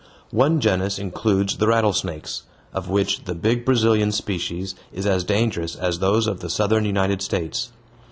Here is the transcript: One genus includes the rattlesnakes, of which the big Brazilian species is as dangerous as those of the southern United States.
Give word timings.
One 0.31 0.59
genus 0.59 0.97
includes 0.97 1.57
the 1.57 1.67
rattlesnakes, 1.67 2.41
of 2.73 2.89
which 2.89 3.25
the 3.25 3.35
big 3.35 3.63
Brazilian 3.63 4.11
species 4.11 4.73
is 4.91 5.05
as 5.05 5.23
dangerous 5.23 5.75
as 5.75 5.99
those 5.99 6.25
of 6.25 6.39
the 6.39 6.49
southern 6.49 6.85
United 6.85 7.21
States. 7.21 7.69